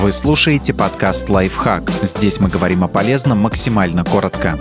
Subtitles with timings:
[0.00, 1.90] Вы слушаете подкаст «Лайфхак».
[2.00, 4.58] Здесь мы говорим о полезном максимально коротко.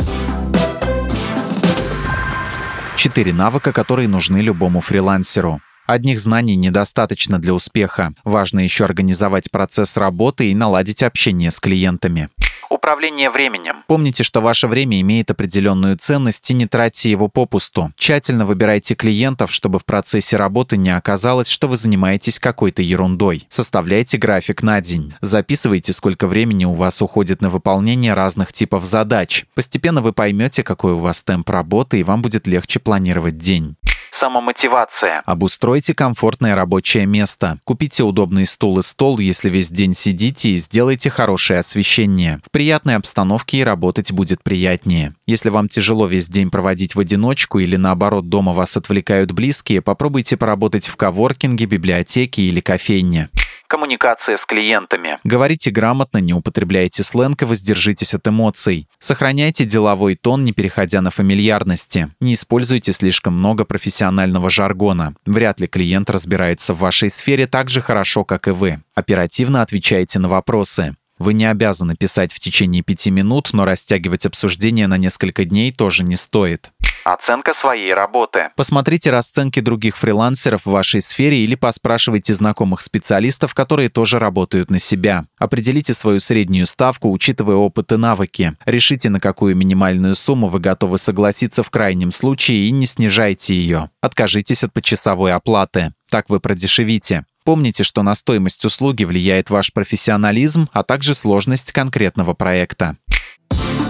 [2.98, 5.62] Четыре навыка, которые нужны любому фрилансеру.
[5.88, 8.12] Одних знаний недостаточно для успеха.
[8.26, 12.28] Важно еще организовать процесс работы и наладить общение с клиентами.
[12.70, 13.84] Управление временем.
[13.88, 17.92] Помните, что ваше время имеет определенную ценность и не тратьте его попусту.
[17.98, 23.46] Тщательно выбирайте клиентов, чтобы в процессе работы не оказалось, что вы занимаетесь какой-то ерундой.
[23.50, 25.14] Составляйте график на день.
[25.22, 29.46] Записывайте, сколько времени у вас уходит на выполнение разных типов задач.
[29.56, 33.76] Постепенно вы поймете, какой у вас темп работы, и вам будет легче планировать день.
[34.12, 35.22] Самомотивация.
[35.26, 37.60] Обустройте комфортное рабочее место.
[37.64, 42.40] Купите удобный стул и стол, если весь день сидите, и сделайте хорошее освещение.
[42.46, 45.14] В приятной обстановке и работать будет приятнее.
[45.26, 50.38] Если вам тяжело весь день проводить в одиночку или наоборот дома вас отвлекают близкие, попробуйте
[50.38, 53.30] поработать в коворкинге, библиотеке или кофейне.
[53.70, 55.20] Коммуникация с клиентами.
[55.24, 58.88] Говорите грамотно, не употребляйте сленг и воздержитесь от эмоций.
[58.98, 62.10] Сохраняйте деловой тон, не переходя на фамильярности.
[62.20, 65.14] Не используйте слишком много профессионального жаргона.
[65.28, 68.82] Вряд ли клиент разбирается в вашей сфере так же хорошо, как и вы.
[68.96, 70.96] Оперативно отвечайте на вопросы.
[71.20, 76.04] Вы не обязаны писать в течение пяти минут, но растягивать обсуждение на несколько дней тоже
[76.04, 76.72] не стоит.
[77.04, 78.50] Оценка своей работы.
[78.56, 84.80] Посмотрите расценки других фрилансеров в вашей сфере или поспрашивайте знакомых специалистов, которые тоже работают на
[84.80, 85.26] себя.
[85.38, 88.54] Определите свою среднюю ставку, учитывая опыт и навыки.
[88.66, 93.90] Решите, на какую минимальную сумму вы готовы согласиться в крайнем случае и не снижайте ее.
[94.02, 95.94] Откажитесь от почасовой оплаты.
[96.10, 97.26] Так вы продешевите.
[97.44, 102.98] Помните, что на стоимость услуги влияет ваш профессионализм, а также сложность конкретного проекта.